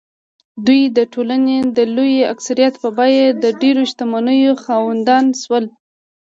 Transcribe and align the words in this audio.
دوی 0.65 0.81
د 0.97 0.99
ټولنې 1.13 1.57
د 1.77 1.79
لوی 1.95 2.15
اکثریت 2.33 2.73
په 2.83 2.89
بیه 2.97 3.25
د 3.43 3.45
ډېرو 3.61 3.81
شتمنیو 3.91 4.53
خاوندان 4.65 5.25
شول. 5.41 5.65